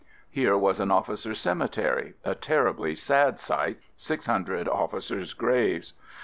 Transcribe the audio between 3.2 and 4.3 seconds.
sight, six